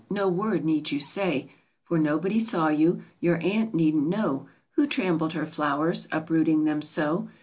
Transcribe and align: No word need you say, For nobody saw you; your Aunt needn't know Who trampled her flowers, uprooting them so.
No 0.09 0.27
word 0.27 0.65
need 0.65 0.89
you 0.89 0.99
say, 0.99 1.49
For 1.83 1.99
nobody 1.99 2.39
saw 2.39 2.69
you; 2.69 3.03
your 3.19 3.37
Aunt 3.43 3.75
needn't 3.75 4.07
know 4.09 4.47
Who 4.71 4.87
trampled 4.87 5.33
her 5.33 5.45
flowers, 5.45 6.07
uprooting 6.11 6.63
them 6.63 6.81
so. 6.81 7.29